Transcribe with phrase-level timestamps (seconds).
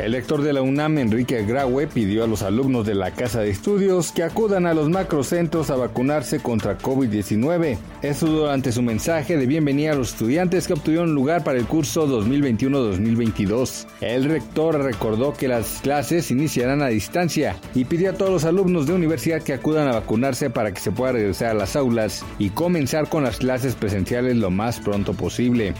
[0.00, 3.50] El rector de la UNAM, Enrique Graue, pidió a los alumnos de la Casa de
[3.50, 7.76] Estudios que acudan a los macrocentros a vacunarse contra COVID-19.
[8.00, 12.08] Esto durante su mensaje de bienvenida a los estudiantes que obtuvieron lugar para el curso
[12.08, 13.86] 2021-2022.
[14.00, 18.86] El rector recordó que las clases iniciarán a distancia y pidió a todos los alumnos
[18.86, 22.48] de universidad que acudan a vacunarse para que se pueda regresar a las aulas y
[22.48, 25.74] comenzar con las clases presenciales lo más pronto posible.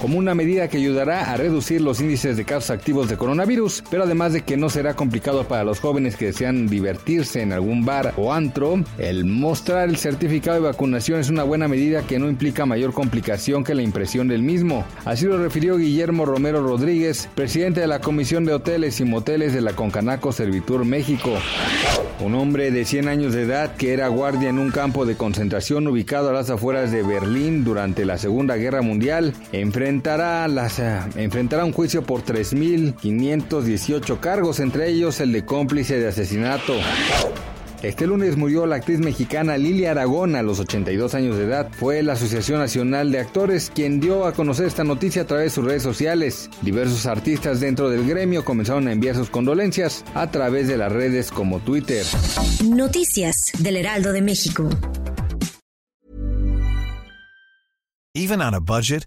[0.00, 4.04] Como una medida que ayudará a reducir los índices de casos activos de coronavirus, pero
[4.04, 8.14] además de que no será complicado para los jóvenes que desean divertirse en algún bar
[8.16, 12.64] o antro, el mostrar el certificado de vacunación es una buena medida que no implica
[12.64, 14.86] mayor complicación que la impresión del mismo.
[15.04, 19.60] Así lo refirió Guillermo Romero Rodríguez, presidente de la Comisión de Hoteles y Moteles de
[19.60, 21.34] la Concanaco Servitur México.
[22.20, 25.86] Un hombre de 100 años de edad que era guardia en un campo de concentración
[25.86, 29.32] ubicado a las afueras de Berlín durante la Segunda Guerra Mundial
[29.90, 36.06] enfrentará, las, eh, enfrentará un juicio por 3.518 cargos, entre ellos el de cómplice de
[36.06, 36.74] asesinato.
[37.82, 41.70] Este lunes murió la actriz mexicana Lilia Aragón a los 82 años de edad.
[41.72, 45.50] Fue la Asociación Nacional de Actores quien dio a conocer esta noticia a través de
[45.50, 46.50] sus redes sociales.
[46.62, 51.32] Diversos artistas dentro del gremio comenzaron a enviar sus condolencias a través de las redes
[51.32, 52.04] como Twitter.
[52.64, 54.68] Noticias del Heraldo de México.
[58.14, 59.06] Even on a budget,